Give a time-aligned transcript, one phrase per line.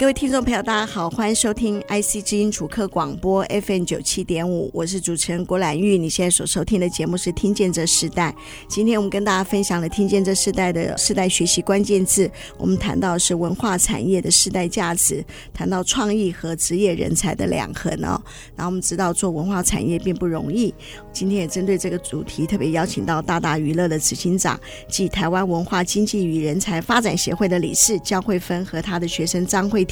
[0.00, 5.98] 各位听众朋友，大家好，欢迎收听 IC 之音主客广播 FM 九七点五，我是主持人郭兰玉。
[5.98, 8.34] 你现在所收听的节目是《听见这世代》。
[8.66, 18.18] 今天我们跟大家分享了《听见这世代》的世代学习关键字，我们谈到是文化产业的世代价值，谈到创意和职业人才的两横哦。
[18.56, 20.72] 然后我们知道做文化产业并不容易。
[21.12, 29.84] 今天也针对这个主题，特别邀请到大大娱乐的执行长暨台湾文化经济与人才发展协会的理事焦慧芬和他的学生张慧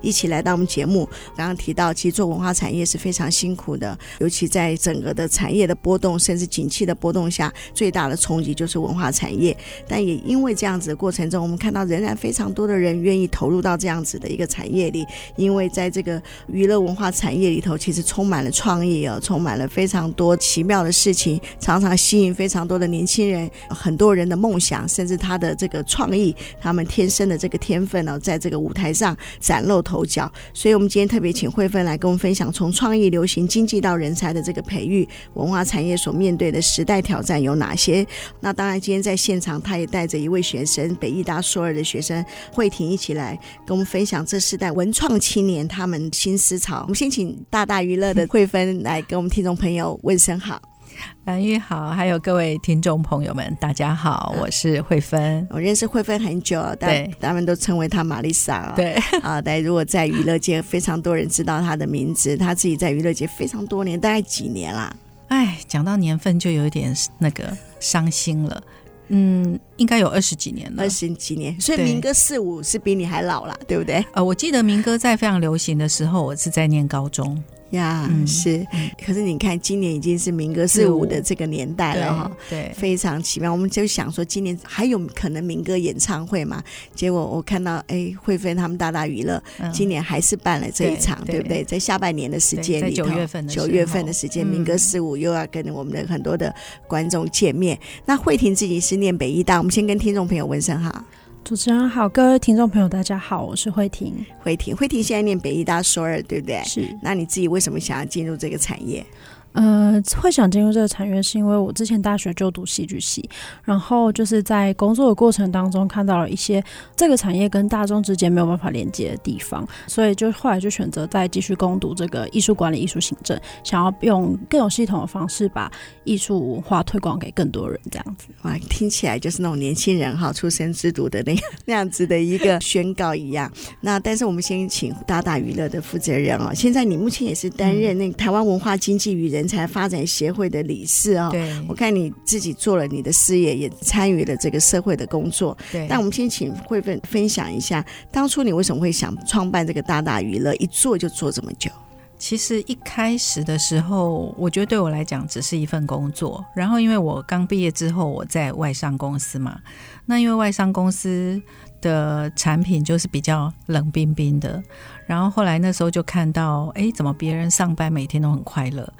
[0.00, 1.08] 一起来到我们节目。
[1.36, 9.56] 刚刚提到，其实做文化产业是非常辛苦的，尤其在整个的产业的波动，甚至景气的波动下，最大的冲击就是文化产业。
[9.88, 15.04] 但也因为这样子的过程中，我们看到仍然非常多的人愿意投入到这样子的一个产业里，
[15.36, 30.32] 因为在这个娱乐文化产业里头，其实充满了创意哦，充满了非常多奇妙的事情，常常吸引非常多的年轻人，很多人的梦想，甚至他的这个创意，他们天生的这个天分呢，在这个舞台上崭露头角。
[30.54, 38.06] 所以，我们今天特别请慧芬来跟我们分享，从创意、流行经济到人才的这个培育，文化产业所面对的时代挑战有哪些？
[38.40, 46.82] 那当然，今天在现场，他也带着一位学生，北艺大硕二的学生慧婷一起来跟我们分享这世代文创青年他们新思潮。
[46.82, 50.71] 我们先请大大娱乐的慧芬来跟我们听众朋友问声好。
[51.24, 55.46] 兰玉好，还有各位听众朋友们，大家好，我是慧芬。
[55.50, 58.72] 我认识慧芬很久，但他们都称为她玛丽莎。
[58.76, 62.36] 对 啊，但如果在娱乐界，非常多人知道她的名字。
[62.36, 64.94] 她自己在娱乐界非常多年，大概几年啦？
[65.28, 68.62] 哎，讲到年份就有点那个伤心了。
[69.08, 71.60] 嗯，应该有二十几年了，二十几年。
[71.60, 74.04] 所以民歌四五是比你还老了，对不对？
[74.12, 77.42] 呃，我记得民歌在非常流行的时候，我是在念高中。
[77.72, 78.66] 呀，嗯、是，
[79.04, 83.50] 可是你看，今年已经是民歌四五的这个年代了哈，对，非常奇妙。
[83.50, 86.62] 我们就想说，今年还有可能民歌演唱会嘛？
[86.94, 91.64] 结果我看到，哎，慧芬他们大大娱乐今年还是办了这一场，对，对不对？
[91.64, 96.54] 在下半年的时间里头，九月份的九月份的时间，民歌四五又要跟我们的很多的
[96.86, 97.76] 观众见面。
[97.76, 101.04] 嗯、那慧婷自己是念北医大，我们先跟听众朋友问声好。
[101.44, 104.14] 主持人好，各位听众朋友，大家好，我是慧婷。
[104.42, 106.62] 慧婷，慧婷现在念北艺大硕二，对不对？
[106.64, 106.96] 是。
[107.02, 109.04] 那你自己为什么想要进入这个产业？
[109.52, 113.28] 呃，会想进入这个产业，是因为我之前大学就读戏剧系，
[113.62, 116.64] 然后就是在工作的过程当中看到了一些
[116.96, 125.70] 这个产业跟大众之间没有办法连接的地方，所以就后来就选择再继续攻读这个艺术管理、艺术行政，想要用更有系统的方式把
[126.04, 128.28] 艺术文化推广给更多人，这样子。
[128.44, 133.52] 哇，听起来就是那种年轻人哈出生之读的那个 那样子的一个宣告一样。
[133.82, 139.41] 那但是我们先请大大娱乐的负责人哦，现在你目前也是担任那个台湾文化经济与人。
[139.42, 145.58] 人才发展协会的理事啊、哦，对，我看你自己做了你的事业，也参与了这个社会的工作。
[145.72, 150.54] 对，那我们先请慧芬分享一下，当初你为什么会想创办这个大大娱乐？
[150.54, 151.68] 一做就做这么久？
[152.16, 156.44] 其实一开始的时候，我觉得对我来讲只是一份工作。
[156.54, 159.58] 然后因为我刚毕业之后，我在外商公司嘛，
[160.06, 161.42] 那因为外商公司
[161.80, 164.62] 的产品就是比较冷冰冰的。
[165.04, 168.92] 然后后来那时候就看到，哎，怎么别人上班每天都很快乐？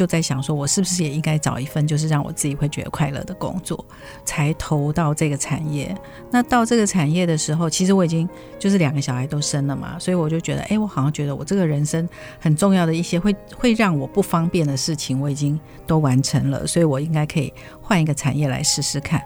[0.00, 3.84] 就在想说，我是不是也应该找一份就是让我自己会觉得快乐的工作，
[4.24, 5.94] 才投到这个产业。
[6.30, 8.26] 那到这个产业的时候，其实我已经
[8.58, 19.20] 就是两个小孩都生了嘛，所以我就觉得，哎，我好像觉得我这个人生很重要的一些会会让我不方便的事情，我已经都完成了，所以我应该可以换一个产业来试试看。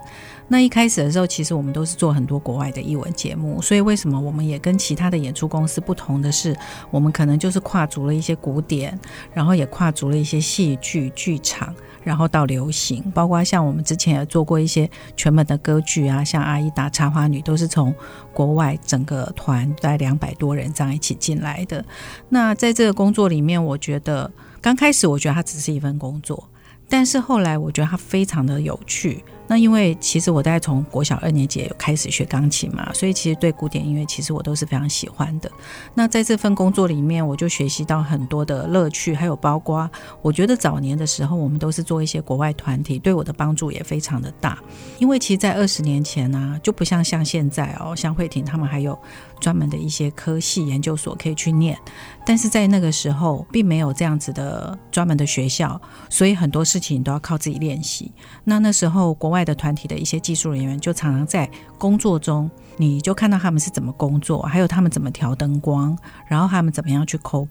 [0.47, 6.55] 那一开始的时候，其实我们都是做很多国外的艺文节目，所以为什么我们也跟其他的演出公司不同的是，
[6.91, 8.99] 我们可能就是跨足了一些古典，
[9.33, 17.95] 然后也跨足了一些戏剧剧场，然后到流行，包括像我们之前也做过一些全本的歌剧啊，像《阿依达》《插花女》都是从
[18.35, 21.83] 国外整个团在两百多人这样一起进来的。
[22.29, 24.31] 那在这个工作里面，我觉得
[24.61, 26.51] 刚开始我觉得它只是一份工作，
[26.89, 29.25] 但是后来我觉得它非常的有趣。
[29.47, 35.51] 那因为其实我大概从国小二年级有开始学钢琴嘛，所以其实对古典音乐其实我都是非常喜欢的。
[35.95, 39.91] 那在这份工作里面，我就学习到很多的乐趣，还有包括
[40.23, 44.59] 我觉得早年的时候，我们都是做一些国外团体，对我的帮助也非常的大。
[44.99, 48.99] 因为其实，在二十年前呢、就不像像现在哦，像慧婷他们还有
[49.41, 51.79] 专门的一些科系研究所可以去念，
[52.25, 58.11] 但是在那个时候并没有这样子的专门的学校，所以很多事情都要靠自己练习。
[58.45, 65.99] 那那时候国外的团体的一些技术人员，就常常在工作中，你就看到他们是怎么工作，还有他们怎么调灯光，
[66.29, 67.47] 然后他们怎么样去 cu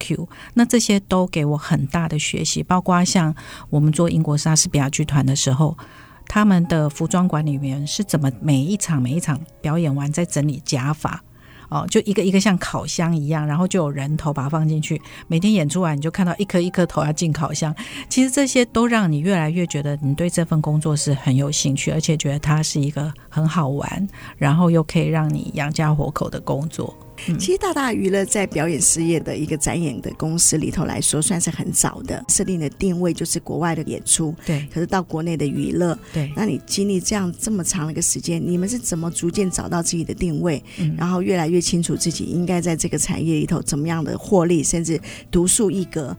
[0.54, 2.64] 那这些都给我很大的学习。
[2.64, 3.36] 包括像
[3.70, 5.78] 我们做英国莎士比亚剧团的时候，
[6.28, 11.22] 他们的服装管理员是怎么每一场每一场表演完再整理假发。
[11.74, 15.02] 哦，就一个一个像烤箱一样，然后就有人头把它放进去。
[15.28, 17.76] 每天演出完，你就看到一颗一颗头要进烤箱。
[18.08, 26.96] 其实这些都让你越来越觉得你对这份工作是很有兴趣，而且觉得它是一个很好玩，然后又可以让你养家活口的工作。
[27.40, 34.34] 其实大大娱乐在表演事业的一个展演的公司里头来说，算是很早的，设定的定位就是国外的演出。
[34.46, 35.98] 对，可是到国内的娱乐。
[36.12, 45.00] 对，那你经历这样这么长的一个时间，你们是怎么逐渐找到自己的定位，嗯、然后越来越清楚自己应该在这个产业里头怎么样的获利，甚至
[45.32, 46.16] 独树一格？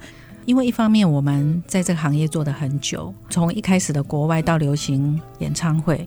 [0.46, 6.06] 因为一方面我们在这个行业做的很久，从一开始的国外到流行演唱会。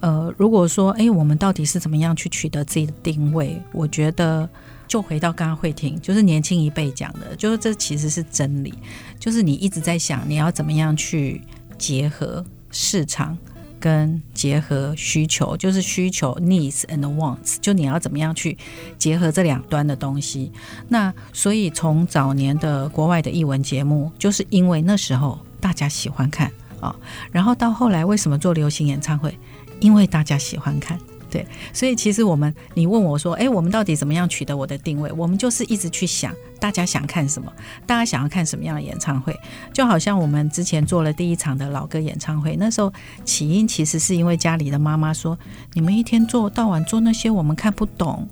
[0.00, 3.60] 呃，如果说，哎，我们到底是怎么样去取得自己的定位？
[3.72, 4.48] 我觉得，
[4.86, 8.74] 就回到刚刚慧婷，就是年轻一辈讲的，就是这其实是真理，
[9.18, 11.40] 就是你一直在想你要怎么样去
[11.78, 13.36] 结合市场
[13.80, 18.56] 跟结合需求，就是需求 needs and wants，就你要怎么样去
[18.98, 20.52] 结合这两端的东西。
[20.88, 26.94] 那所以从早年的国外的译文节目，就是因为那时候大家喜欢看啊，
[27.32, 29.36] 然后到后来为什么做流行演唱会？
[29.80, 30.98] 因为大家喜欢看，
[31.30, 35.10] 对，所以其实我们，你问我说，哎，我们到底怎么样取得我的定位？
[35.12, 37.52] 我们就是一直去想，大家想看什么，
[37.84, 39.38] 大家想要看什么样的演唱会？
[39.72, 42.92] 就好像我们之前做了第一场的老歌演唱会，那时候
[43.24, 45.38] 起因其实是因为家里的妈妈说，
[45.74, 48.26] 你们一天做到晚做那些，我们看不懂，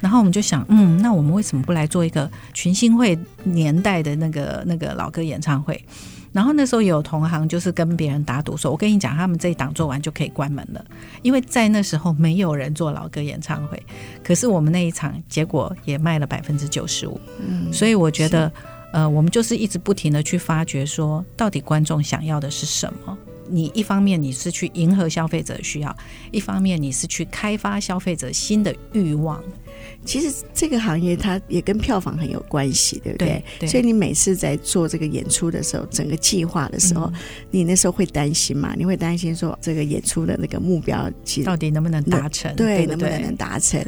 [0.00, 5.84] 然后我们就想，嗯，那我们为什么不来做一个群星会年代的那个那个老歌演唱会？
[6.36, 10.84] 然后那时候有同行就是跟别人打赌说：“我跟你讲，他们这一档做完就可以关门了，
[11.22, 13.82] 因为在那时候没有人做老歌演唱会。
[14.22, 18.52] 可是我们那一场结果也卖了百分之九十五，嗯，所以我觉得，
[18.92, 23.16] 呃，我们就是一直不停的去发掘说，到底观众想要的是什么。
[23.50, 25.96] 你一方面你是去迎合消费者的需要，
[26.30, 29.42] 一方面你是去开发消费者新的欲望。”
[30.04, 33.28] 其实这个行业它也跟票房很有关系，对不对？
[33.28, 37.12] 对对，所以你每次在做这个演出的时候，整个计划的时候，嗯、
[37.50, 38.74] 你那时候会担心嘛？
[38.76, 42.54] 你会担心说这个演出的那个目标其实到底能不能达成？
[42.56, 43.84] 对，能不能达成？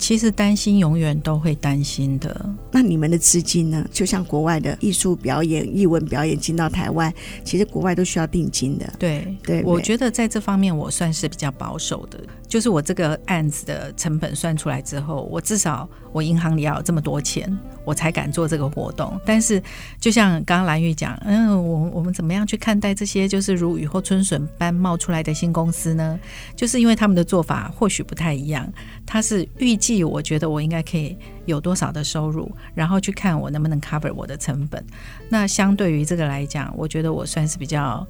[0.00, 2.44] 其实担心永远都会担心的。
[2.72, 3.86] 那你们的资金呢？
[3.92, 7.12] 就像国外的艺术表演、艺文表演进到台湾，
[7.44, 8.92] 其实国外都需要定金的。
[8.98, 12.18] 对对，对，我觉得在这方面我算是比较保守的。
[12.50, 17.48] 就是我这个案子的成本算出来之后，我至少我银行里要有这么多钱，
[17.84, 19.18] 我才敢做这个活动。
[19.24, 19.62] 但是
[20.00, 26.18] 就像刚刚兰玉讲，嗯，我我们怎么样去看待这些就是如雨后春笋般冒出来的新公司呢？
[26.56, 28.68] 就是因为他们的做法或许不太一样，
[29.06, 30.02] 他是预计。
[30.02, 31.16] 我觉得我应该可以
[31.46, 34.84] 有多少的收入，然后去看我能不能 cover 我的成本。
[35.28, 38.04] 那相对于这个来讲，我觉得我算是比较。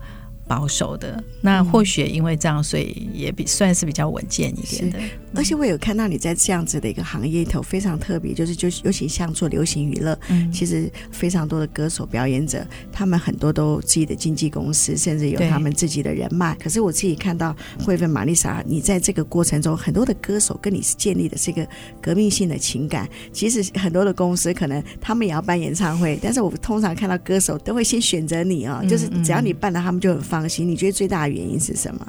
[0.51, 4.99] 保守的，那或许因为这样，所以也比算是比较稳健一点的。
[5.33, 16.57] 而且我有看到你在这样子的一个行业里头非常特别，就是就尤其像做流行娱乐，嗯，其实非常多的歌手表演者，他们很多都自己的经纪公司，甚至有他们自己的人脉。
[16.57, 17.55] 可是我自己看到
[17.85, 21.65] 慧芬玛丽莎，你在这个过程中，很多的歌手跟你是建立的是一个
[22.03, 23.09] 革命性的情感。
[23.33, 30.40] 其实很多的公司可能他们也要办演唱会，但是我通常看到歌手都会先选择你哦，就是只要你办了，他们就很放。
[30.41, 32.07] 放心你觉得最大的原因是什么？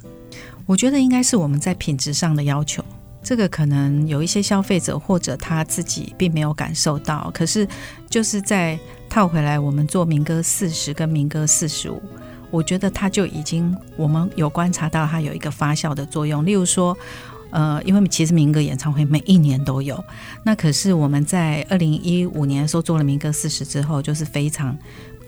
[0.66, 2.82] 我觉得应该是我们在品质上的要求。
[3.22, 7.68] 这个可能有一些消费者或者他自己并没有感受到，可是
[8.10, 12.02] 就是在套回来，我们做民歌四十跟民歌四十五，
[12.50, 16.46] 我觉得他就已经我们有观察到它有一个发酵的作用。
[16.46, 16.98] 例如说，
[17.50, 20.02] 呃，因为其实民歌演唱会每一年都有，
[20.46, 24.78] 那可是我们在二零一五年的时候做了民歌四十之后，就是非常。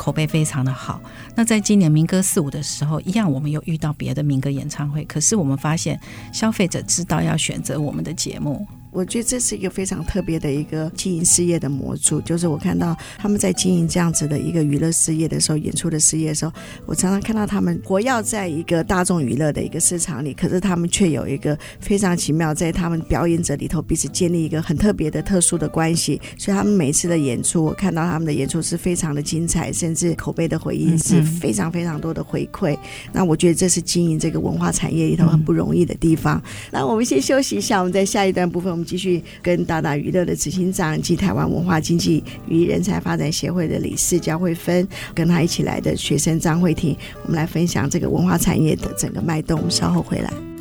[0.03, 1.00] 口碑非常的好。
[1.33, 5.98] 那在今年民歌四五的时候，一样我们又遇到别的民歌演唱会，可是我们发现
[6.33, 8.67] 消费者知道要选择我们的节目。
[8.93, 16.51] 我觉得这是一个非常特别的一个经营事业的模组，就是我看到他们在经营这样子的一个娱乐事业的时候，演出的事业的时候，
[16.85, 32.73] 我常常看到他们活跃在一个大众娱乐的一个市场里，可是他们却有一个非常奇妙，在他们表演者里头彼此建立一个很特别的特殊的关系，所以他们每次的演出，我看到他们的演出是非常的精彩，甚甚至口碑的回应是非常非常多的回馈。
[32.73, 32.79] 嗯、
[33.12, 36.38] 那我觉得这是经营这个文化产业里头很不容易的地方。
[36.38, 49.57] 嗯、那我们先休息一下，我们在下一段部分，我继续跟大大娱乐的执行长及台湾文化经济与人才发展协会的理事焦慧芬，跟他一起来的学生张慧婷，我们来分享这个文化产业的整个脉动。
[49.57, 50.52] 我们稍后回来。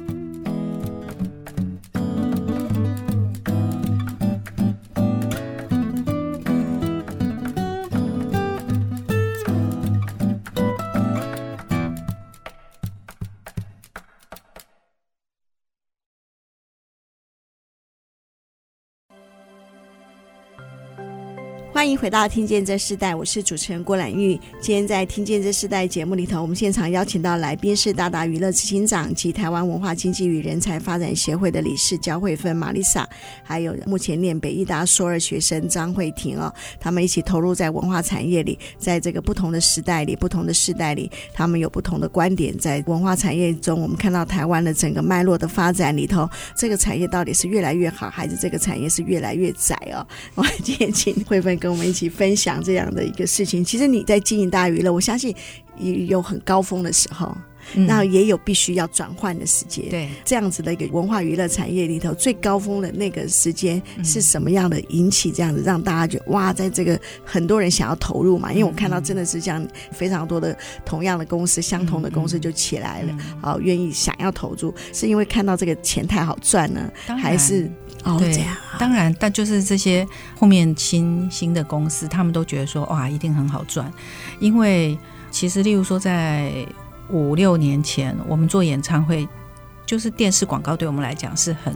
[21.82, 24.38] 欢迎回到《听见这世代》，我是主持人郭兰玉。
[24.60, 33.04] 今天在《听见这世代》节目里头，我们现场邀请到来宾是大大娱乐执行长及台湾文化经济与人才发展协会的理事焦慧芬玛丽莎，
[33.42, 42.56] 还有目前念北艺大硕二学生张慧婷哦，他们一起投入在文化产业里，在这个不同的时代里、不同的世代里，他们有不同的观点。
[42.56, 50.06] 在文化产业中，我们看到台湾的整个脉络的发展里头，这个产业到底是越来越好，还是这个产业是越来越窄哦？
[50.36, 53.64] 我们今天请慧芬跟我们一起分享这样的一个事情。
[53.64, 55.34] 其实你在经营大娱乐，我相信
[55.78, 57.34] 也有很高峰的时候，
[57.74, 59.88] 那、嗯、也有必须要转换的时间。
[59.88, 64.78] 对，这样子的一个文化娱乐产业里头，最高峰的那个时间是什么样的？
[64.90, 68.52] 引起这样子让大家觉得哇，在这个很多人想要投入嘛？
[68.52, 77.70] 因为我看到真的是这样，非常多的同样的公司、相同的公司就起来了，好、嗯，愿意想要投入，是因为看到这个钱太好赚呢，还是？
[78.04, 80.06] 哦，对，这样当然，但就是这些
[80.38, 83.92] 后面新新的公司，他们都觉得说，哇，一定很好赚，
[84.40, 84.98] 因为
[85.30, 86.52] 其实，例如说，在
[87.08, 89.26] 五六年前，我们做演唱会，
[89.86, 91.74] 就是电视广告对我们来讲是很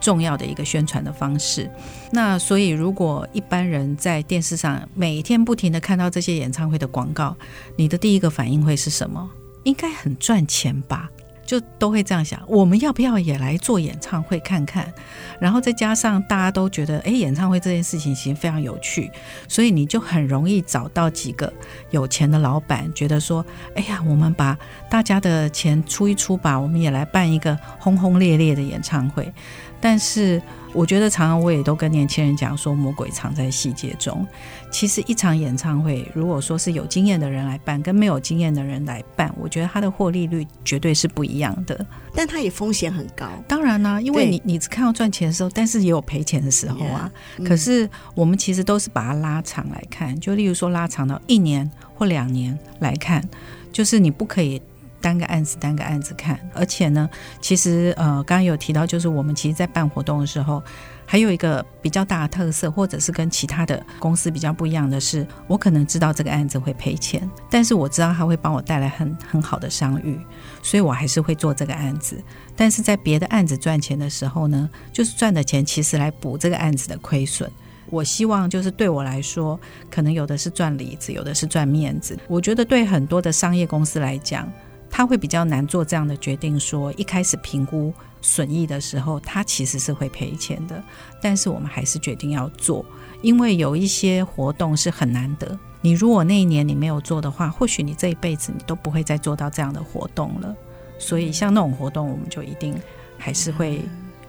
[0.00, 1.70] 重要的一个宣传的方式。
[2.10, 7.36] 那所以，如果一般人在电视上每天不停的看到这些演唱会的广告，
[7.76, 9.30] 你的第一个反应会是什么？
[9.64, 11.08] 应该很赚钱吧？
[11.52, 14.90] 就都会这样想，我们要不要也来做演唱会看看？
[15.38, 19.10] 然后再加上大家都觉得，哎，演唱会这件事情其实非常有趣，
[19.46, 21.52] 所以你就很容易找到几个
[21.90, 23.44] 有钱的老板，觉得说，
[23.74, 24.56] 哎呀，我们把
[24.88, 29.30] 大家的钱出一出吧，我们也来办一个轰轰烈烈的演唱会。
[29.78, 30.40] 但是，
[30.74, 34.26] 我觉得常常我也都跟年轻人讲说，魔鬼藏在细节中。
[34.70, 41.86] 其实一场演唱会，如果说是有经验的人来办，跟没有经验的人来办，我觉得他的获利率绝对是不一样的。
[42.14, 43.26] 但它也风险很高。
[43.46, 47.10] 当然啦、啊，因为你你只看到赚钱的时候，但是也有赔钱的时候啊。
[47.38, 53.22] Yeah, 可是我们其实都是把它拉长来看，就例如说拉长到一年或两年来看，
[53.70, 54.60] 就是你不可以。
[55.02, 60.62] 单个案子，单个案子看，而且呢，其实呃，刚刚有提到，就是我们其实，在办活动的时候，
[61.04, 70.18] 还有一个比较大的特色，或者是跟其他的公司比较不一样的是，我可能知道这个案子会赔钱，但是我知道他会帮我带来很很好的商誉，
[70.62, 72.22] 所以我还是会做这个案子。
[72.56, 77.50] 但是在别的案子赚钱的时候呢，就是赚的钱其实来补这个案子的亏损。
[77.90, 79.58] 我希望就是对我来说，
[79.90, 82.18] 可能有的是赚里子，有的是赚面子。
[82.26, 84.50] 我觉得对很多的商业公司来讲，
[84.92, 90.80] 他会比较难做这样的决定，说一开始评估损益的时候，他其实是会赔钱的。
[91.22, 92.84] 但是我们还是决定要做，
[93.22, 95.58] 因为有一些活动是很难得。
[95.80, 100.54] 你如果那一年你没有做的话，或许你这一辈子你都不会再做到这样的活动了。
[100.98, 102.78] 所以像那种活动，我们就一定
[103.16, 103.80] 还是会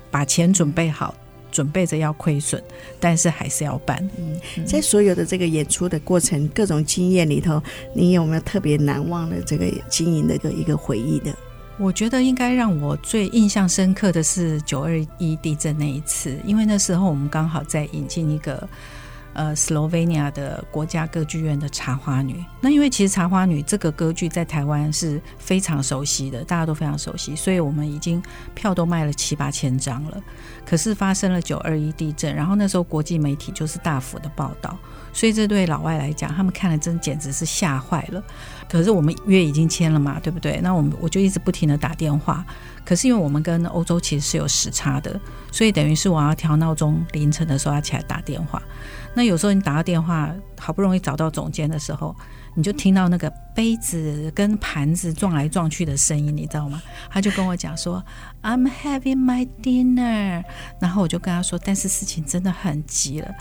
[0.10, 1.14] 把钱准备好。
[1.54, 2.62] 准备着要亏损，
[3.00, 3.98] 但是还是要办。
[4.18, 7.62] 嗯，在所有的这个演出的过程，各种经验里头，
[7.94, 11.34] 你有没有特别难忘的这个经营的一个一个回忆的？
[11.78, 18.68] 我觉得应该让我最印象深刻的是九二一地震那一次，因为那时候我们刚好在引进一个。
[19.34, 28.22] 呃，斯洛文尼亚的国家歌剧院的《茶花女》，那因为其实《茶花女》这个歌剧在台湾是非常熟悉的，大家都非常熟悉，所以我们已经
[28.54, 30.22] 票都卖了七八千张了。
[30.66, 34.78] 可是发生了九二一地震，然后那时候国际媒体就是大幅的报道，
[35.12, 38.24] 所以这对老外来讲，他们看了真简直是吓坏了。
[38.70, 40.60] 可是我们约已经签了嘛，对不对？
[40.62, 42.46] 那我们我就一直不停的打电话。
[42.86, 45.20] 可是因为我们跟欧洲其实是有时差的，
[45.52, 48.62] 所以等于是我要调闹钟，凌晨的时候要起来打电话。
[49.16, 52.16] 那有时候你打个电话，好不容易找到总监的时候，
[52.56, 56.82] 你就听到那个杯子跟盘子撞来撞去的声音，你知道吗？
[57.12, 58.04] 他就跟我讲说
[58.42, 60.44] ：“I'm having my dinner。”
[60.82, 63.32] 然后我就跟他说：“但是事情真的很急了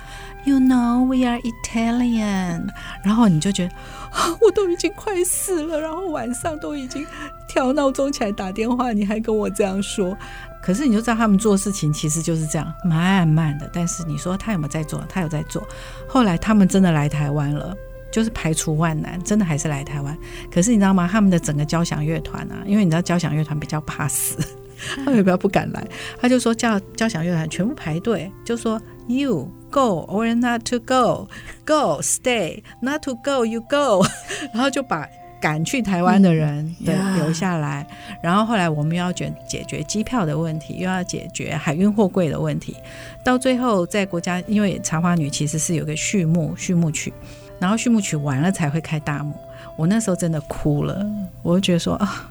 [0.44, 2.68] ，You know we are Italian。”
[3.02, 3.74] 然后你就觉得
[4.10, 7.06] 啊， 我都已经快死了，然后晚上都已经
[7.48, 10.14] 调闹钟起来打电话，你还跟我这样说。
[10.62, 13.68] 可是你就知道他们做事情其实就是这样，慢慢的。
[13.72, 15.04] 但是你说他有没有在做？
[15.08, 15.66] 他有在做。
[16.08, 17.76] 后来他们真的来台湾了，
[18.12, 20.16] 就是排除万难，真的还是来台湾。
[20.52, 21.08] 可是你知道吗？
[21.10, 24.36] 他们的整个交响乐团啊，因为你知道交响乐团比较怕死，
[25.04, 25.84] 他们比较不敢来。
[26.20, 31.28] 他就说叫交响乐团全部排队，就说 You go or not to go,
[31.66, 34.06] go stay, not to go you go，
[34.54, 35.08] 然后就把。
[35.42, 42.76] 赶去台湾的人的留下来，嗯，然后后来我们又要解解决机票的问题，又要解决海运货柜的问题，
[43.24, 47.12] 到最后在国家，因为《茶花女》其实是有个序幕序幕曲，
[47.58, 49.34] 然后序幕曲完了才会开大幕，
[49.76, 51.04] 我那时候真的哭了，
[51.42, 52.28] 我就觉得说啊。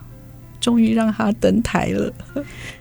[0.61, 2.13] 终于让他登台了，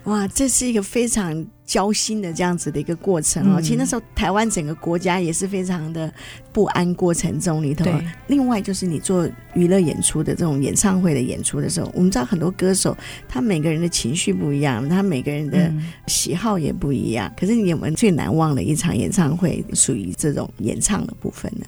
[0.04, 0.28] 哇！
[0.28, 1.32] 这是一个非常
[1.70, 3.60] 焦心的这样子的一个过程哦。
[3.60, 6.12] 嗯、其实那时候台湾整个国家也是非常的
[6.52, 7.88] 不安过程中里头。
[8.26, 12.96] 另外就是你做娱乐演出的这种演唱会的演出的时候，我们知道很多歌手
[13.28, 15.72] 他每个人的情绪不一样，他每个人的
[16.08, 17.28] 喜好也不一样。
[17.28, 21.64] 嗯、可是你有没有最难忘的一场演唱会属于这种演唱的部分呢？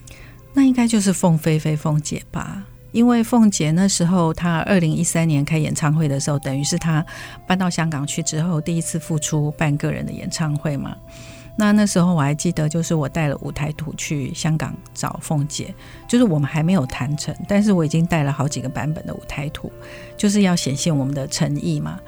[0.53, 2.65] 那应该就是凤飞飞凤姐吧。
[2.93, 7.05] 因为凤姐那时候，她二零一三年开演唱会的时候，等于是她
[7.47, 10.95] 搬到香港去之后第一次复出办个人的演唱会嘛。
[11.57, 15.75] 那那时候我还记得，就是我带了舞台图去香港找凤姐，
[16.09, 19.71] 就是我们还没有谈成，但是我已经带了好几个版本的舞台图，
[20.17, 21.99] 就是要显现我们的诚意嘛。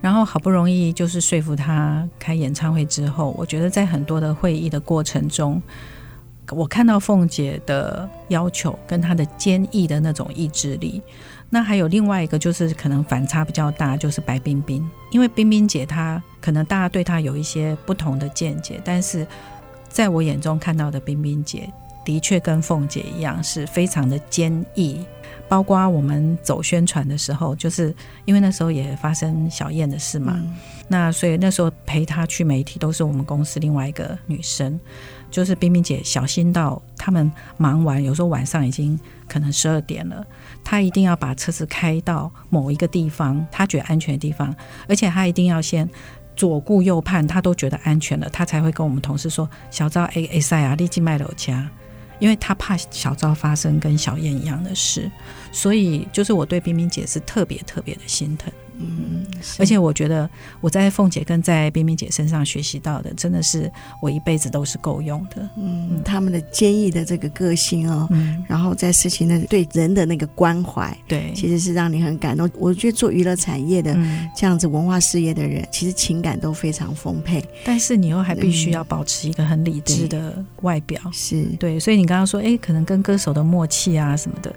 [0.00, 5.62] 然后好不容易就是说服她开演唱会之后，我觉得在很多的会议的过程中。
[6.50, 11.00] 我看到凤姐的要求跟她的坚毅的那种意志力，
[11.48, 14.88] 那还有另外一个就是可能反差比较大，就是白冰冰。
[15.10, 19.26] 因为冰冰姐她可能大家对她有一些不同的见解，但是
[19.88, 21.68] 在我眼中看到的冰冰姐
[22.04, 25.04] 的确跟凤姐一样是非常的坚毅。
[25.46, 30.54] 包括我们走宣传的时候，就是因为那时候也发生小燕的事嘛，嗯、
[30.88, 34.80] 那所以那时候陪她去媒体都是我们公司另外一个女生。
[35.34, 40.24] 就是冰冰姐小心到他们忙完，有时候晚上已经可能十二点了，
[40.62, 44.54] 她一定要把车子开到某一个地方，她觉得安全的地方，
[44.88, 45.90] 而且她一定要先
[46.36, 51.68] 左顾右盼，她都觉得安全了，她才会跟我们同事说：“小赵，A A 赛啊，立即卖楼家。”
[52.20, 55.10] 因为她怕小赵发生跟小燕一样的事，
[55.50, 58.52] 所以就是我对冰冰姐是特别特别的心疼。
[58.78, 59.24] 嗯，
[59.58, 60.28] 而且我觉得
[60.60, 65.48] 我在凤姐跟在冰冰姐身上学习到的，真的是我一辈子都是够用的。
[65.56, 72.50] 嗯，他们的坚毅的这个个性哦，嗯，然后在事情的对人的那个关怀，对，其实是让你很感动。
[72.58, 73.96] 我觉得做娱乐产业的
[74.36, 81.78] 这样子文化事业的人，其实情感都非常丰沛，但是你又还必须要保持一个很理智的外表，嗯、是对。
[81.78, 84.54] 所以你刚刚说，哎，可能跟歌手的默契啊什么的。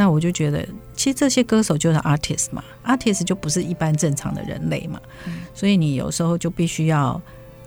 [0.00, 7.20] 那我就觉得，其实这些歌手就是 artist 嘛，artist 就不是一般正常的人类嘛，嗯、所以你有时候就必须要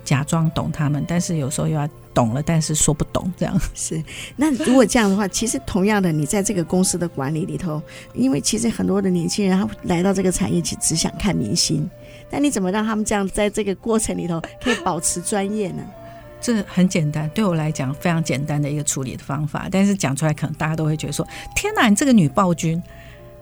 [0.04, 3.56] 假装懂他们，但是有时候又要懂了，但是说不懂这样。
[3.72, 4.02] 是，
[4.34, 7.80] 那如果这样的话，其实同样的，你在这个公司的管理里头，
[8.14, 11.88] 因为其实很多的年轻人他来到这个产业，其实只想看明星，
[12.28, 15.84] 但你怎么让他们这样在这个过程里头可以保持专业呢？
[16.44, 19.66] 这很简单，对我来讲非常简单的一个处理的方法。
[19.70, 21.26] 但是讲出来，可能大家都会觉得说
[21.56, 22.82] ：“天哪，你这个女暴君！”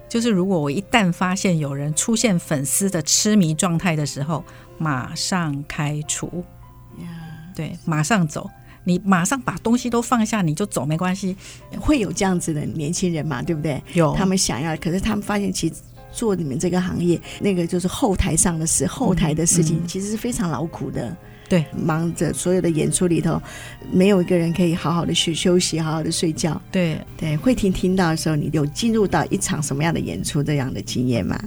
[0.09, 4.45] 就是如果我一旦发现有人出现粉丝的痴迷状态的时候，
[4.79, 6.45] 马上开除。
[7.57, 8.49] 对，马上走，
[8.85, 11.37] 你马上把东西都放下，你就走，没关系。
[11.81, 13.43] 会有这样子的年轻人嘛？
[13.43, 13.83] 对不对？
[13.95, 15.75] 有，他们想要，可是他们发现其实
[16.13, 21.17] 做你们这个行业，那个就是后台上的事，后台的事情，嗯嗯、其实是非常劳苦的。
[21.53, 23.39] 对，忙着所有的演出里头，
[23.91, 26.59] 没有一个人可以好好的去休息，好好的睡觉。
[26.71, 31.39] 对对，慧婷听到的时候，你有进入到一场什么样的演出这样的经验吗？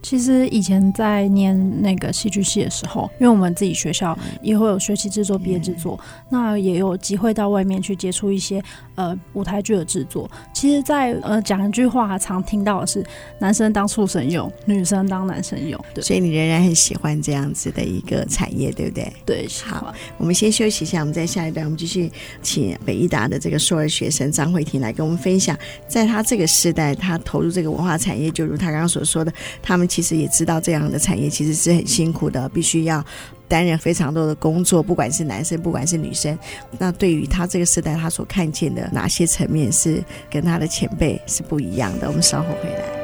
[0.00, 5.98] 其实以前在念那个戏剧系的时候，因为我们自己学校也会有学习制作、毕业制作，
[6.30, 8.62] 那也有机会到外面去接触一些
[8.98, 10.30] 呃舞台剧的制作。
[10.52, 13.04] 其实在，在呃讲一句话，常听到的是
[13.40, 15.82] 男生当畜生用，女生当男生用。
[15.94, 19.12] 对，所以你仍然很喜欢这样子的一个产业，对不对？
[19.24, 22.10] 对，好，我们先休息一下，我们在下一段我们继续
[22.42, 25.56] 请北艺达的这个硕二学生张慧婷来跟我们分享，
[25.86, 29.88] 在他这个时代，他投入这个文化产业，就如他刚刚所说的，他们。
[29.88, 33.02] 其实也知道这样的产业其实是很辛苦的，必须要
[33.48, 36.38] 担任非常多的工作，不管是男生，不管是女生。
[36.78, 42.06] 那对于他这个时代，他所看见的哪些层面是跟他的前辈是不一样的？
[42.06, 42.97] 我们稍后回来。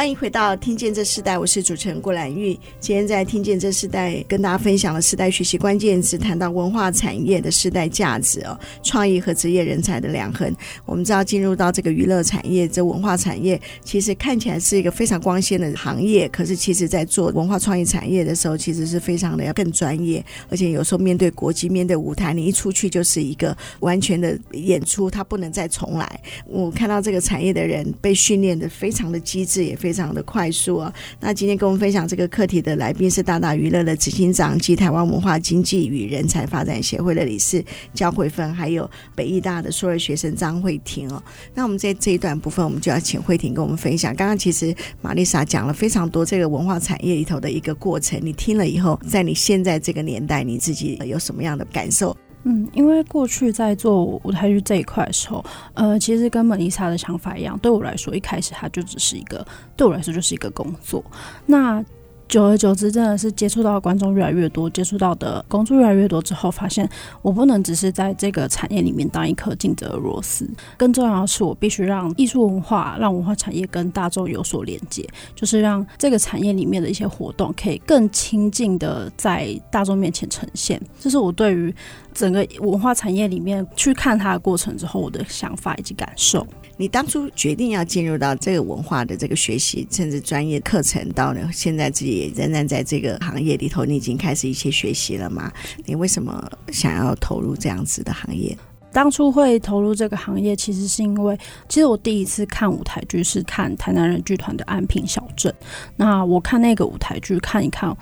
[0.00, 2.58] 欢迎回到《听见这世代》，我是主持人郭兰玉。
[2.80, 10.50] 今天在《听见这世代》跟大家分享了世代学习关键词，谈到文化产业的世代价值哦，创意和职业人才的两横。
[10.86, 26.20] 我们知道，进入到这个娱乐产业，这文化产业其实看起来是一个非常光鲜的行业，可是其实在做文化创意产业的时候，其实是非常的要更专业，而且有时候面对国际、面对舞台，你一出去就是一个完全的演出，它不能再重来。
[26.46, 29.76] 我看到这个产业的人被训练的非常的机智，也。
[29.80, 30.94] 非非常的快速哦！
[31.18, 41.20] 那今天跟我们分享这个课题的来宾是大大娱乐的执行长及台湾文化经济与人才发展协会的理事焦慧芬，还有北艺大的硕二学生张慧婷哦。
[41.54, 44.14] 那我们在这一段部分，我们就要请慧婷跟我们分享。
[44.14, 44.72] 刚刚其实
[45.02, 52.16] 玛丽莎讲了非常多这个文化产业里头的一个过程，你听了以后，在你现在这个年代，你自己有什么样的感受？
[52.44, 61.04] 嗯，因为过去在做舞台剧这一块的时候，呃，其实跟蒙妮莎的想法一样，对我来说，一开始它就只是一个，对我来说就是一个工作。
[61.44, 61.84] 那
[62.30, 66.88] 久而久之，真的是接触到观众越来越多，接触到的工作越来越多之后，发现
[67.22, 80.80] 我不能只是在这个产业里面当一颗尽责的螺丝，更重要的是，我必须让艺术文化、让文化产业跟大众有所连接，就是让这个产业里面的一些活动可以更亲近的在大众面前呈现。
[81.00, 81.74] 这是我对于
[82.14, 86.46] 整个文化产业里面去看它的过程之后，我的想法以及感受。
[86.80, 95.52] 你当初决定要进入到这个文化的这个学习，甚至专业课程，到了现在自己也仍然在这个行业里头，你已经开始一些学习了吗？
[95.84, 98.56] 你为什么想要投入这样子的行业？
[98.92, 101.38] 当初会投入这个行业，其实是因为，
[101.68, 105.52] 其实我第一次看舞台剧是看台南人剧团的《安平小镇》，
[105.96, 107.94] 那我看那个舞台剧看一看，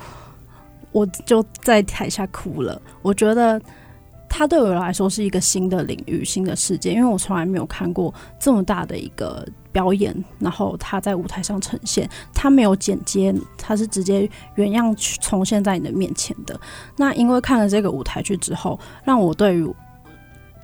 [0.93, 3.61] 我就在台下哭了，我觉得。
[4.29, 16.57] 它对我来说是一个新的领域、新的世界，因为我从来没有看过这么大的一个表演，然后它在舞台上呈现，它没有剪接，它是直接原样重现在你的面前的。
[16.95, 19.67] 那因为看了这个舞台剧之后，让我对于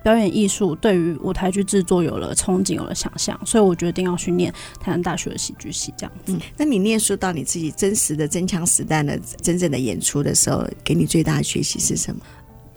[0.02, 5.92] 表演艺术、对于舞台剧制作有了憧憬，有了想象，所以我决定要去念台南大学的戏剧系。
[5.96, 12.20] 这样子，嗯，那你念书到你自己真实的真枪实弹的真正的演出的时候，给你最大的学习是什么？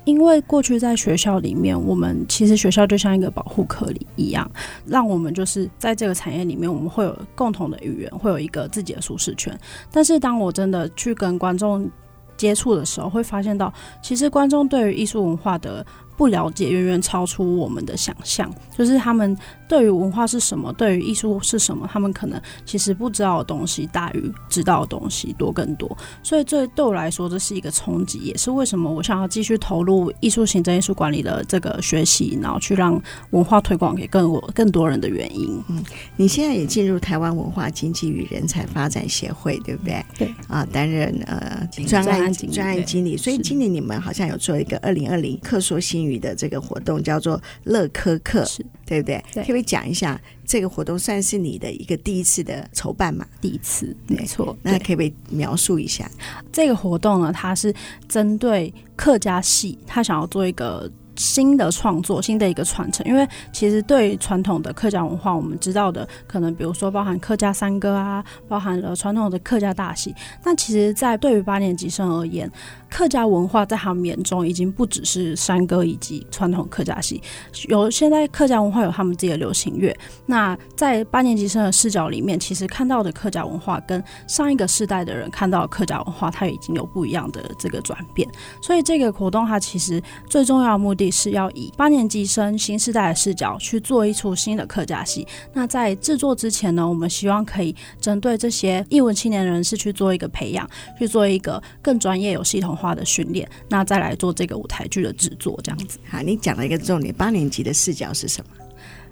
[0.09, 4.49] 因为过去在学校里面，我们其实学校就像一个保护壳里一样，
[4.85, 9.57] 让我们就是在这个产业里面，我们会有共同的语言，会有一个自己的舒适圈。
[9.91, 11.87] 但是当我真的去跟观众
[12.35, 15.85] 接触的时候，会发现到，其实观众对于艺术文化的
[16.19, 19.35] 不了解，远远超出我们的想象，就是他们。
[19.69, 25.95] 对于文化是什么，对于艺术是什么，他们可能其实不知道的东西大于知道的东西多更多。
[26.23, 35.63] 所以这对我来说，这是一个冲击，也是为什么我想要继续投入艺术行政、艺术管理的这个学习，然后去让文化推广给更多更多人的原因。
[35.69, 35.83] 嗯，
[36.17, 40.03] 你现在也进入台湾文化经济与人才发展协会，对不对？
[40.17, 43.15] 对啊，担任呃专案专案经理。
[43.15, 49.23] 所以今年你们好像有做一个二零二零课说新语的这个活动，叫做乐科课，是对不对？
[49.33, 49.61] 对。
[49.61, 53.27] 讲一下这个活动，算是你的一个第一次的筹办嘛？
[53.41, 54.57] 第一次，没错。
[54.63, 56.09] 那可不可以描述一下
[56.51, 57.33] 这个活动呢？
[57.33, 57.75] 它是
[58.07, 60.89] 针对客家戏，他想要做一个。
[61.19, 70.15] 新的创作，新的一个传承，因为其实对于传统的客家文化，我们知道的可能，比如说包含客家山歌啊，包含了传统的客家大戏。
[70.45, 72.49] 那其实，在对于八年级生而言，
[72.89, 77.21] 客家文化在他们眼中已经不只是山歌以及传统客家戏，
[77.67, 79.93] 有现在客家文化有他们自己的流行乐。
[80.25, 88.25] 那在八年级生的视角里面，其实看到的客家文化跟上一个世代的人看到客家文化，它已经有不一样的这个转变。
[88.61, 91.08] 所以这个活动它其实最重要的目的。
[91.09, 95.27] 是要以八年级生新时代的视角去做一出新的客家戏。
[95.53, 103.49] 那在制作之前呢，我们希望可以针对这些义文青年人士去做一个培养，去做一个更专业、有系统化的训练。
[103.67, 105.99] 那再来做这个舞台剧的制作，这样子。
[106.09, 108.51] 好，你讲了一个重点，八年级的视角是什么？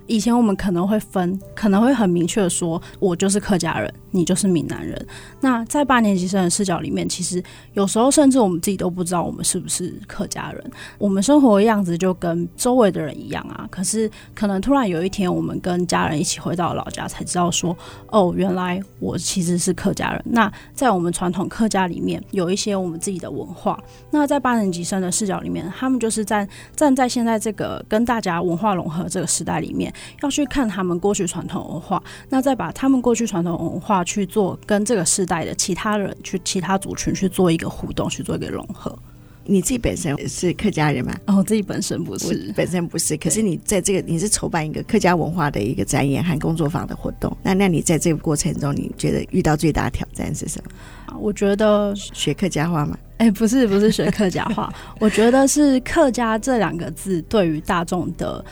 [0.08, 3.94] 以前我们可能会分，可能会很明确的说，我就是客家人。
[4.12, 5.06] 你就是闽南人。
[5.42, 7.44] 那在八年级生的视角里面，其实
[7.74, 10.72] 有时候甚至我们自己都不知道我们是不是客家人。
[10.98, 13.68] 我们生活的样子就跟周围的人一样啊。
[13.70, 20.24] 可是可能突然有一天，我们跟家人一起回到老家，才知道说，哦，原来我其实是客家人。
[20.26, 23.78] 那在我们传统客家里面，有一些我们自己的文化。
[24.10, 33.98] 那在八年级生的视角里面，他们就是在站在现在这个跟大家文化融合这个时代里面，要去看他们过去传统文化，那再把他们过去传统文化。
[34.08, 38.98] 去做跟这个时代的其他人去其他族群去做一个互动，去做一个融合。
[39.44, 41.14] 你自己本身是客家人吗？
[41.26, 43.18] 哦，自己本身不是，本身不是。
[43.18, 51.18] 可是你在这个你是筹办一个客家文化的一个展演和工作坊的活动，那那你在这个过程中，你觉得遇到最大的挑战是什么？
[51.20, 52.98] 我觉得学客家话吗？
[53.18, 54.72] 哎，不是，不是学客家话。
[55.00, 58.44] 我觉得是客家这两个字对于大众的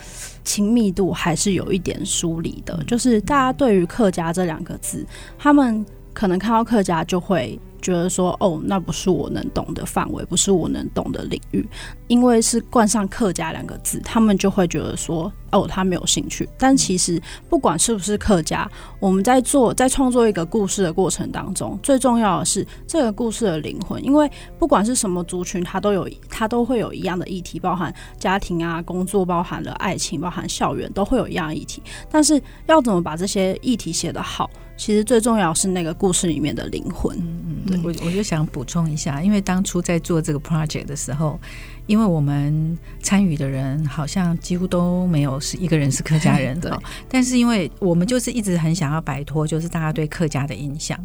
[0.46, 2.82] 亲密度还是有一点疏离的。
[2.86, 5.06] 就是大家对于客家这两个字，
[5.38, 7.60] 他们可能看到客家就会。
[7.82, 11.64] 觉得说哦，那不是我能懂的范围，不是我能懂的领域，
[12.08, 16.48] 因为是冠上“客家”两个字，他们就会觉得说哦，他没有兴趣。
[16.58, 24.04] 但其实不管是不是客家，我们在做在创作一个故事的过程当中，最重要的是这个故事的灵魂。
[24.04, 31.82] 因为不管是什么族群，它都有它都会有一样的议题，包含家庭啊、工作，包含了爱情，包含校园，都会有一样议题。
[32.10, 34.50] 但是要怎么把这些议题写得好？
[34.76, 37.16] 其实最重要是那个故事里面的灵魂。
[37.16, 41.38] 嗯嗯，我我就想补充一下，因为当初在做这个 project 的时候。
[41.86, 50.98] 因为我们参与的人好像几乎都没有是一个人是客家人 的，对但是因为我们就是一直很想要摆脱，就是大家对客家的印象。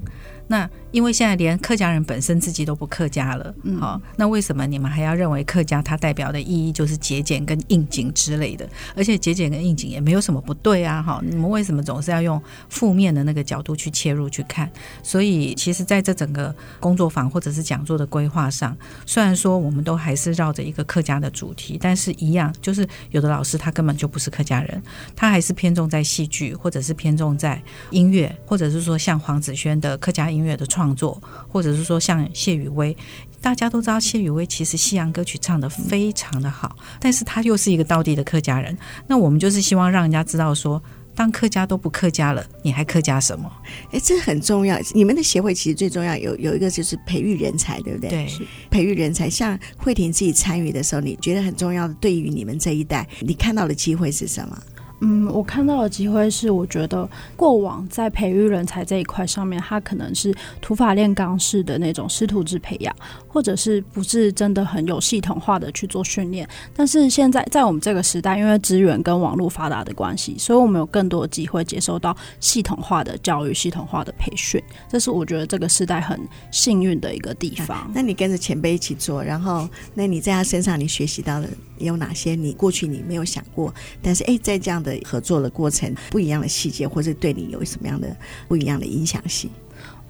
[0.48, 8.68] 那因为现在连客家人本身自己都不客家了，嗯，好，那为什么你们还要认为客家它代表的意义就是节俭跟应景之类的？
[8.96, 14.68] 而且节俭跟应景也没有什么不对啊，哈，你们为什么总是要用负面的那个角度去切入去看？
[15.04, 18.76] 所以其实在这整个工作坊或者是讲座的规划上，
[19.06, 24.82] 虽然说我们都还是绕着一一个客家的主题，但是一样，就是有的老师他根本就不是客家人，
[25.14, 32.96] 他还是偏重在戏剧，或者是偏重在音乐，或者是说像黄子轩的客家音乐的创作，或者是说像谢雨薇，
[33.42, 40.82] 大家都知道谢雨薇其实西洋歌曲唱的非常的好，但是他又是一个道地的客家人，那我们就是希望让人家知道说。
[41.14, 43.52] 当客家都不客家了，你还客家什么？
[43.92, 44.80] 哎，这很重要。
[44.94, 48.10] 你们的协会其实最重要有有一个就是培育人才，对不对？
[48.10, 48.28] 对，
[48.70, 49.30] 培育人才。
[49.30, 54.58] 像慧婷自己参与的时候，你觉得很重要的，对于你们这一代，你看到的机会是什么？
[55.04, 62.96] 嗯，我看到的机会是，我觉得过往在培育人才这一块上面，它可能是土法炼钢式的那种师徒制培养，
[63.32, 66.48] 或者是不是真的很有系统化的去做训练。
[66.76, 74.62] 但是现在在我们这个时代，因为资源跟网络发达的关系，所以我们有更多机会接受到系统化的教育、系统化的培训。
[74.90, 76.20] 这是我觉得这个时代很
[76.52, 77.90] 幸运的一个地方。
[77.94, 82.36] 那你跟着前辈一起做，然后那你在他身上你学习到了有哪些？
[82.36, 88.16] 你过去你没有想过，但是哎，在这样的合作的过程，不一样的细节，或者对你有什么样的
[88.48, 89.50] 不一样的影响性？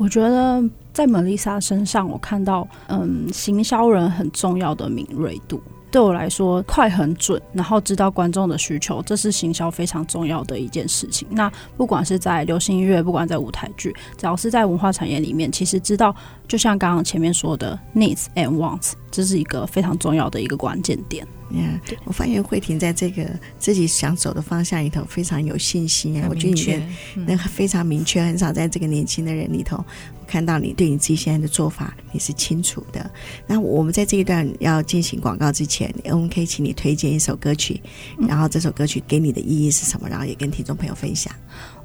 [0.02, 5.62] 我觉得在蒙丽莎身上，我看到嗯，行销人很重要的敏锐度。
[5.92, 11.28] 对我来说，快很准，然后知道观众的需求，这是行销非常重要的一件事情。
[11.30, 16.16] 那不管是在流行音乐，不管在舞台剧，只要是在文化产业里面，其实知道，
[16.48, 21.28] 就像刚刚前面说的，needs and wants，这是一个非常重要的一个关键点。
[21.52, 26.28] Yeah, 我发现慧婷在这个自己想走的方向里头非常有信心啊！
[26.30, 33.12] 我觉得你那非常明确，很少在这个年轻的人里头我看到你对你自己现在的做法你是清楚的。
[33.46, 37.82] 那我们在这一段要进行广告之前，我们可以请你推荐一首歌曲，
[38.18, 40.08] 然后这首歌曲给你的意义是什么？
[40.08, 41.36] 然后也跟听众朋友分享。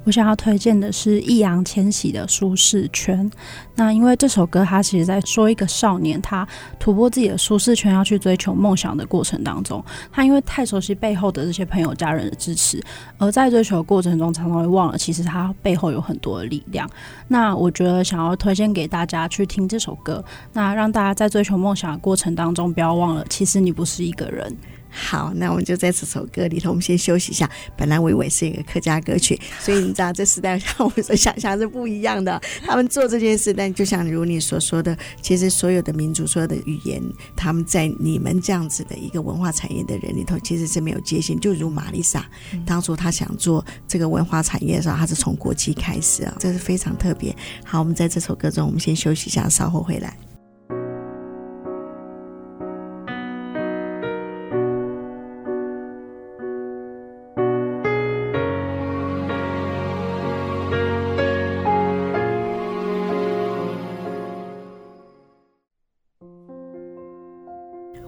[0.06, 3.28] 我想要推荐的是易烊千玺的《舒适圈》。
[3.74, 6.46] 那因为这首歌，它其实在说一个少年，他
[6.78, 12.80] 突破自己的舒适圈，要去追求梦想的过程当中，他因为太熟悉背后的这些朋友、家人的支持，
[13.18, 16.88] 而在追求的过程中，常常会忘了，其实他背后有很多的力量。
[17.26, 24.56] 那我觉得想要推荐给大家去听这首歌，那让大家在追求梦想的过程当中，不要忘了，其实你不是一个人。
[24.98, 27.48] 好，那我们就在这首歌里头，我们先休息一下。
[27.76, 32.40] 本来伟伟是一个客家歌曲， 所以你知道这时代像我们所想象是不一样的。
[32.64, 37.02] 他们做这件事，但就像如你所说的，其实所有的民族、所有的语言，
[37.36, 41.38] 他们在你们这样子的一个文化产业的人里头，其实是没有界限。
[41.38, 42.24] 就如玛丽莎
[42.64, 47.36] 当初她想做这个文化产业的时候，她是从国际开始啊，这是非常特别。
[47.64, 50.16] 好，我们在这首歌中，我们先休息一下，稍后回来。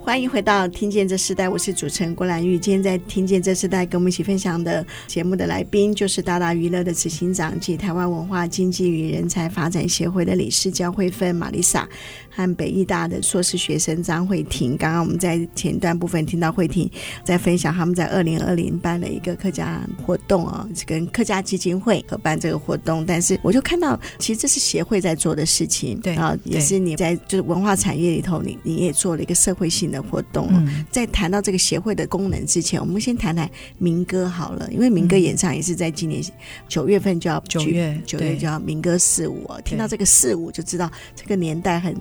[0.09, 2.59] 欢迎回到《听见这时代》，我是主持人郭兰玉。
[2.59, 11.87] 今天在《听见这时代》跟我们一起分享的节目的来宾，就是大大娱乐的执行长及台湾文化经济与人才发展协会的理事焦慧芬玛丽莎。
[12.31, 16.89] 和北艺大的硕士学生张慧婷，刚刚我们在前段部分听到慧婷
[17.25, 23.05] 在分享他们在二零二零办了一个客家活动啊，是跟客家基金会合办这个活动。
[23.05, 30.49] 但是我就看到，其实这是协会在做的事情，对啊，也是你在就是文化产业里头，你你也做了一个社会性的活动。
[30.51, 36.23] 嗯，在谈到这个协会的功能之前，我们先谈谈民歌好了，因为民歌演唱也是在今年
[36.69, 41.95] 九月份就要九月九月就要民歌四五，听到这个四五就知道这个年代很。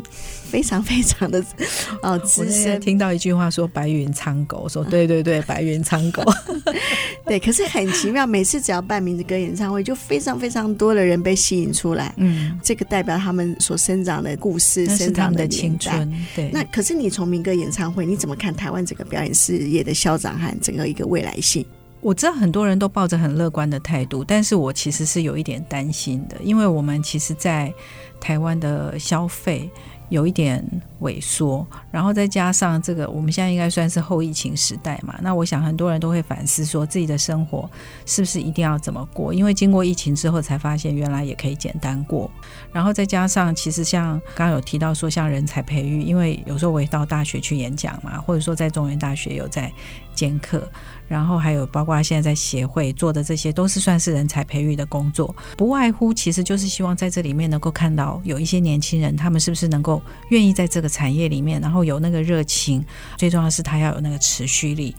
[0.48, 1.44] 非常非常的
[2.02, 2.80] 哦，资深。
[2.80, 6.24] 听到一句话说“白云苍狗”，说对对对，白云苍狗。
[7.28, 12.14] 对，可是很奇妙，每次只要办民歌演唱会，就非常非常多的人被吸引出来。
[12.16, 16.10] 嗯，这个代表他们所生长的故事，生长的青春。
[16.34, 16.50] 对。
[16.54, 21.66] 那可是你从民歌演唱会，你怎么看台湾整个表演事业的消长和整个一个未来性？
[22.00, 27.74] 我知道很多人都抱着很乐观的态度，但是我其实是有一点担心的，因为我们其实，在
[28.20, 29.70] 台湾的消费。
[30.10, 30.64] 有一点
[31.02, 35.18] 萎缩，然后再加上这个，我们现在应该算是后疫情时代嘛。
[35.22, 37.70] 那我想很多人都会反思，说自己的生活
[38.06, 39.34] 是不是一定要怎么过？
[39.34, 42.30] 因为经过疫情之后，才发现原来也可以简单过。
[42.72, 49.72] 然后再加上，其实像刚刚有提到说，像人才培育，因为有时候我也到大学去演讲嘛，或者说在中原大学有在
[50.14, 50.68] 兼课。
[51.08, 62.86] 然后还有包括现在在协会做的这些，都是算是人才培育的工作，不外乎其实就是希望在这里面能够看到有一些年轻人，他们是不是能够愿意在这个产业里面，然后有那个热情，
[63.18, 64.96] 最重要的是他要有那个持续力。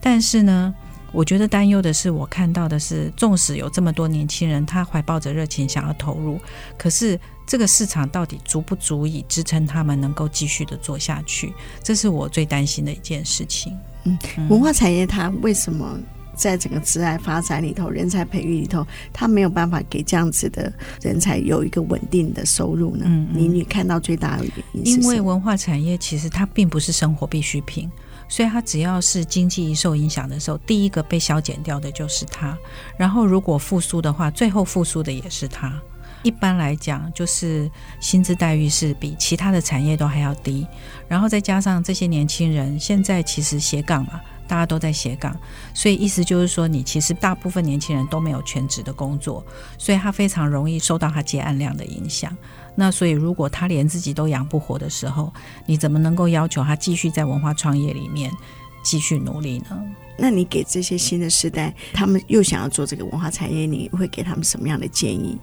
[0.00, 0.74] 但是呢，
[1.12, 6.40] 我觉得担忧的是，我看到的是，纵使有这么多年轻人，他怀抱着热情想要投入，
[6.78, 11.52] 可是这个市场到底足不足以支撑他们能够继续的做下去？
[11.82, 13.76] 这是我最担心的一件事情。
[14.04, 15.98] 嗯，文化产业它为什么
[16.34, 23.04] 在整个职涯发展里头、人才培育里头，它没有办法给这样子的人才有一个稳定的收入呢？
[23.06, 25.00] 嗯，你你看到最大的原因是？
[25.00, 27.90] 因为文化产业其实它并不是生活必需品，
[28.26, 32.56] 所以它只要是经济一受影响的时候，第一个被削减掉的就是它。
[32.96, 35.78] 然后如果复苏的话，最后复苏的也是它。
[36.22, 40.66] 一般来讲，就是薪资待遇是比其他的产业都还要低，
[41.08, 45.34] 然后再加上这些年轻人现在其实斜杠嘛，大家都在斜杠，
[45.72, 49.44] 所以意思就是说，你其实大部分年轻人都没有全职的工作，
[49.78, 52.36] 所以他非常容易受到他接案量的影响。
[52.74, 55.32] 那所以如果他连自己都养不活的时候，
[55.66, 58.30] 你怎么能够要求他继续在文化创业里面
[58.82, 59.82] 继续努力呢？
[60.18, 65.38] 那你给这些新的时代，他们又想要做这个文化产业，你会给他们什么样的建议？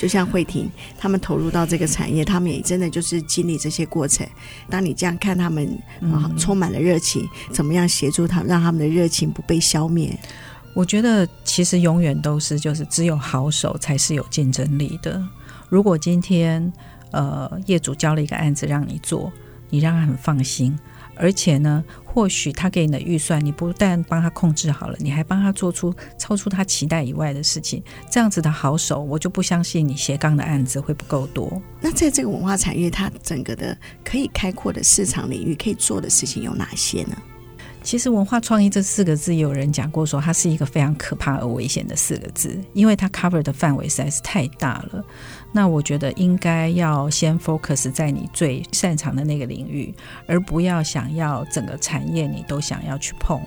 [0.00, 0.66] 就像慧婷，
[0.98, 4.26] 他们投入到这个产业，他们也真的就是经历这些过程。
[4.70, 10.18] 当你这样看他们，啊，充满了热情，怎么样协助他，让他们的热情不被消灭？
[10.72, 15.22] 我觉得其实永远都是，就是只有好手才是有竞争力的。
[15.68, 16.72] 如果今天
[17.10, 19.30] 呃业主交了一个案子让你做，
[19.68, 20.78] 你让他很放心。
[21.20, 27.82] 而且呢，或许他给你的预算，你不但帮他控制好了，你还帮他做出超出他期待以外的事情。
[28.10, 31.60] 这样子的好手，我就不相信你斜杠的案子会不够多。
[31.78, 37.16] 那在这个文化产业，它整个的可以开阔的市场领域，可以做的事情有哪些呢？
[37.82, 45.04] 其实“文化创意”这四个字，有人讲过，说它是一个非常可怕而危险的四个字，因为它 cover 的范围实在是太大了。
[45.52, 49.92] 那我觉得应该要先 focus 在你最擅长的那个领域，
[50.26, 53.40] 而不要想要整个产业你都想要去碰。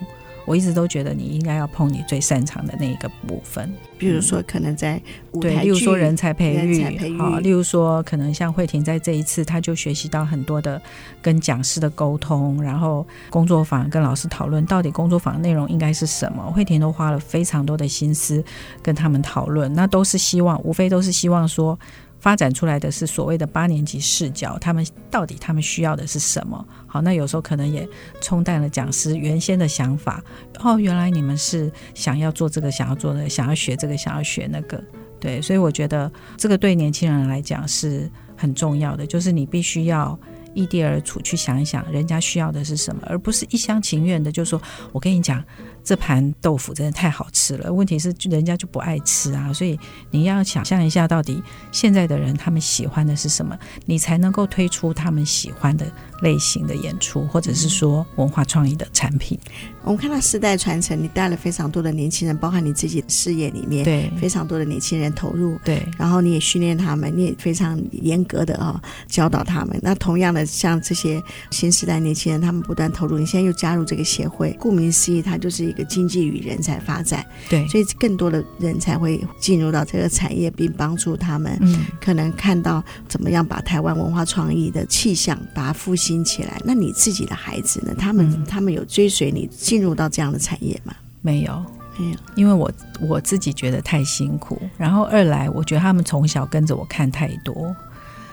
[0.44, 5.00] 我一直都觉得你应该要碰你最擅长的那一个部分，比如说可能在
[5.32, 10.80] 舞台剧，对，例如说人才培育，好，例如说可能像慧婷在这一次，他就学习到很多的
[11.22, 18.44] 跟讲师的沟通，然后工作坊跟老师讨论到底工作坊内容应该是什么，慧婷都花了非常多的心思
[18.82, 21.78] 跟他们讨论，那都是希望，无非都是希望说。
[22.24, 26.66] 发展出来的是所谓的八年级视角，他们到底他们需要的是什么？
[26.86, 27.86] 好，那有时候可能也
[28.22, 30.24] 冲淡了讲师原先的想法。
[30.60, 34.82] 哦，原来你们是想要做这个，想要做那个，想要学这个，想要学那个。
[35.20, 40.18] 对，所以我觉得这个对年轻人来讲是很重要的，就是你必须要
[40.54, 44.58] 异地而处去想一想，人家需要的是什么，而不是一厢情愿的就说
[44.92, 45.44] ：“我跟你讲，
[45.84, 47.72] 这盘豆腐真的太好吃了。
[47.72, 49.78] 问题是人家就不爱吃啊，所以
[50.10, 55.86] 你要想象一下，到底现在的人他们喜欢的是什么，你才能够推出他们喜欢的
[56.20, 59.38] 类型的演出，或者是说文化创意的产品。
[59.82, 64.10] 我们看到世代传承，你带了非常多的年轻人，包含你自己的事业里面，对。
[64.18, 69.78] 非常多的年轻人投入，对，然后你也训练他们，你也非常严格的啊、哦、教导他们。
[69.82, 86.60] 那同样的，像这些新时代年轻人，他们不断投入，你现在又加入这个协会，顾名思义，它就是一个经济与人才发展，对，所以更多的人才会进入到这个产业，并帮助他们，嗯，可能看到怎么样把台湾文化创意的气象把它复兴起来。
[86.62, 87.94] 那你自己的孩子呢？
[87.98, 90.94] 他们、嗯、他们有追随你进入到这样的产业吗？
[91.22, 91.64] 没有，
[91.96, 92.70] 没有，因为我
[93.00, 97.74] 我自己觉得太辛苦，然后二来我觉得他们从小跟着我看太多，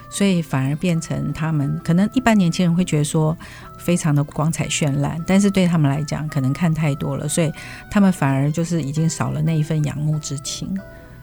[0.09, 3.35] 所以反而变成他们可能一般年轻人会觉得说
[3.77, 7.49] 非常的光彩绚烂，但是对他们来讲可能看太多了，所以
[7.89, 10.77] 他们反而就是已经少了那一份仰慕之情，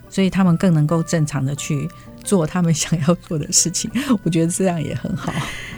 [0.09, 1.87] 所以他们更能够正常的去
[2.29, 3.91] 做他们想要做的事情，
[4.23, 5.33] 我觉得这样也很好。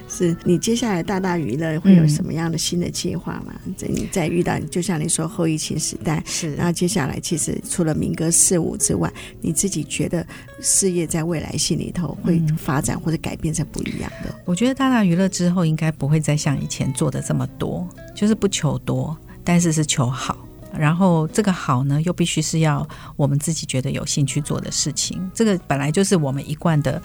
[0.09, 3.55] 是你接下来大大娱乐会有什么样的新的计划吗？
[3.77, 9.09] 在、嗯、在遇到就像你说后疫情时代，是，然后接下来其实除了民歌四五之外，
[9.41, 10.27] 你自己觉得
[10.61, 14.35] 事业在未来性里头会发展或者改变成不一样的？
[14.45, 20.45] 我觉得大大娱乐之后应该不会再像以前做的这么多，就是不求多，但是是求好。
[20.77, 25.31] 然后这个好呢，又必须是要我们自己觉得有兴趣做的事情。
[25.35, 27.01] 这个本来就是我们一贯的。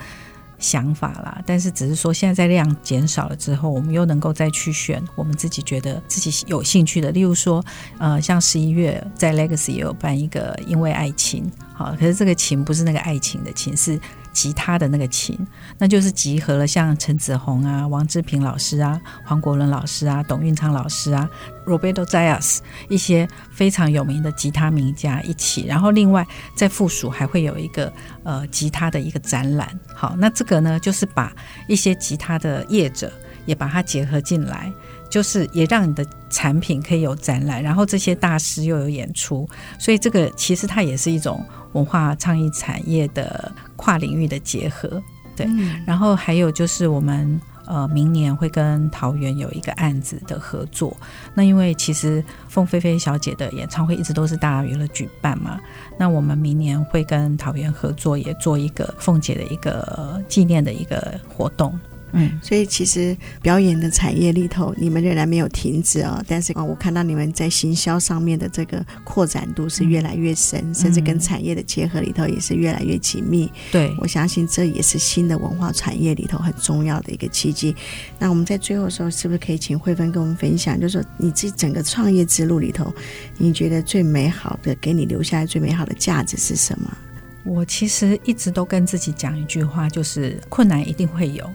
[0.58, 7.62] 想法啦，但是只是说现在在量减少了之后，我们又能够再去选我们自己觉得自己有兴趣的，例如说，
[7.98, 11.44] 呃，像十一月在 Legacy 也有办一个因为爱情，
[11.76, 14.00] 好，可是这个琴不是那个爱情的琴，是。
[14.36, 15.34] 吉他的那个琴，
[15.78, 21.26] 那就是集合了像陈子鸿啊、王志平老师啊、黄国伦老师啊、董运昌老师啊、
[21.64, 22.58] Roberto Zayas
[22.90, 26.22] 一些非常有名的吉他名家一起，然后另外
[26.54, 27.90] 在附属还会有一个
[28.24, 29.66] 呃吉他的一个展览。
[29.94, 31.32] 好，那这个呢，就是把
[31.66, 33.10] 一些吉他的业者
[33.46, 34.70] 也把它结合进来，
[35.10, 39.48] 就是也让你的产品可以有展览，然后这些大师又有演出，
[39.78, 41.44] 所以这个其实它也是一种。
[41.72, 44.88] 文化创意产业的跨领域的结合，
[45.36, 50.96] 对，嗯、然后还有就是我们呃明年会跟桃园有一个案子的合作。
[51.34, 55.60] 那因为其实凤飞飞小姐的演唱会一直都是大娱乐举办嘛，
[55.98, 61.78] 那我们明年会跟桃园合作，也做一个凤姐的一个纪念的一个活动。
[62.12, 66.22] 嗯，所以其实表演的产业里头，你们仍然没有停止哦。
[66.26, 73.50] 但是啊，我看到你们在行销上面的这个扩展度是越来越深，嗯、甚至跟产业的结合里头也是越来越紧密。
[73.72, 77.74] 对，我相信这也是新的文化产业里头很重要的一个契机。
[78.18, 82.94] 那我们在最后的时候，是不是可以请慧芬跟我们分享，就是说你自己整个创业之路里头，
[83.36, 86.96] 你觉得最美好的，给你留下来最美好的价值是什么？
[87.44, 91.48] 我其实一直都跟自己讲一句话，就是困难一定会有。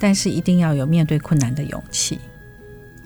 [0.00, 2.18] 但是一定要有面对困难的勇气。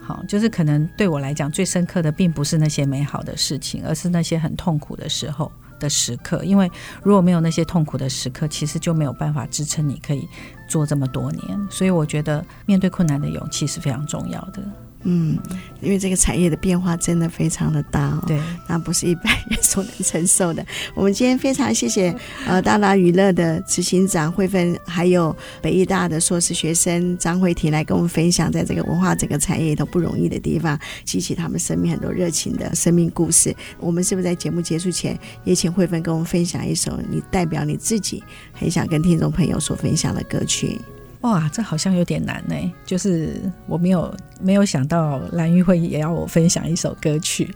[0.00, 6.44] 好，就是可能对我来讲最深刻的，并不是那些美好的事情，而是那些很痛苦的时候的时刻。
[6.44, 6.70] 因为
[7.02, 10.28] 如果没有那些痛苦的时刻，其实就没有办法支撑你可以
[10.68, 11.68] 做这么多年。
[11.70, 14.62] 所以我觉得面对困难的勇气是非常重要的。
[15.04, 15.38] 嗯，
[15.80, 20.64] 因为这个产业的变化真的非常的大哦，对，那不是一般人所能承受的。
[20.94, 22.14] 我们今天非常谢谢
[22.46, 33.54] 呃大大娱乐的执行长慧芬，还有北艺大的硕士学生张慧婷来跟我们分享，在这个文化整个产业里头不容易的地方，激起他们生命很多热情的生命故事。
[33.78, 40.80] 我们是不是在节目结束前也请慧芬跟我们分享一首你代表你自己很想跟听众朋友所分享的歌曲？
[41.24, 42.54] 哇，这好像有点难呢。
[42.84, 47.54] 就是我没有没有想到兰玉会也要我分享一首歌曲，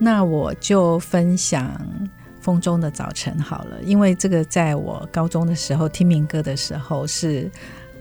[0.00, 1.70] 那我就分享
[2.40, 7.48] 《风中的早晨》好了，因为这个在我高中的时候听民歌的时候是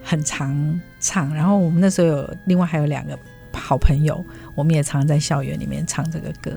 [0.01, 3.15] 很常唱，然后我们那时候有另外还有两个
[3.53, 6.51] 好朋友，我们也常在校园里面唱这个歌。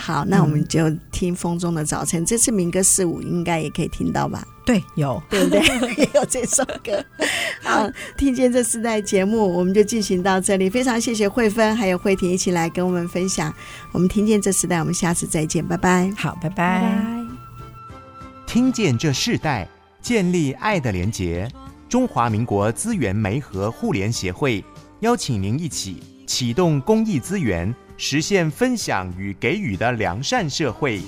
[0.00, 2.20] 好，那我们就听《风中的早晨》。
[2.24, 4.42] 嗯、这次民歌四五应该也可以听到吧？
[4.64, 5.60] 对，有，对不对？
[5.96, 7.04] 也 有这首歌。
[7.62, 7.86] 好，
[8.16, 10.70] 听见这世代节目，我们就进行到这里。
[10.70, 13.52] 非常谢谢慧芬还有慧婷一起来跟我们分享。
[13.92, 16.10] 我们听见这世代，我们下次再见，拜拜。
[16.16, 16.80] 好，拜拜。
[16.80, 17.26] 拜拜。
[18.46, 19.68] 听见这世代，
[20.00, 21.46] 建立爱的连结。
[21.88, 24.64] 中华民国资源媒和互联协会
[25.00, 27.74] 邀请您一起启动公益资源。
[28.02, 31.02] 实现分享与给予的良善社会。